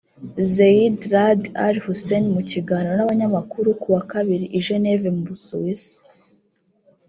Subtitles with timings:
[0.53, 5.93] Zeid Raad al-Hussein mu kiganiro n’abanyamakuru ku wa kabiri i Genève mu Busuwisi